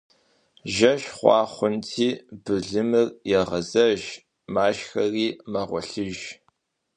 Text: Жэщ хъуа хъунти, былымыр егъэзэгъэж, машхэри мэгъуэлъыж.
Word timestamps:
Жэщ 0.73 1.01
хъуа 1.15 1.39
хъунти, 1.53 2.09
былымыр 2.43 3.07
егъэзэгъэж, 3.39 4.03
машхэри 4.53 5.27
мэгъуэлъыж. 5.51 6.17